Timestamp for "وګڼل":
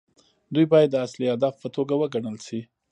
1.97-2.37